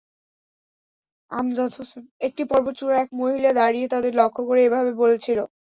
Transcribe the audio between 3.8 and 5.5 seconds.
তাদের লক্ষ্য করে এভাবে বলছিল।